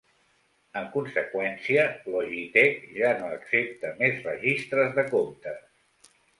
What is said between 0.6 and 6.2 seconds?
En conseqüència, Logitech ja no accepta més registres de comptes.